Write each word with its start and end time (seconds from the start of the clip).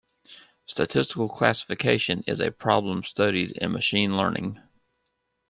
Statistical 0.65 1.29
classification 1.29 2.23
is 2.25 2.39
a 2.39 2.49
problem 2.51 3.03
studied 3.03 3.51
in 3.51 3.71
machine 3.71 4.09
learning. 4.17 4.59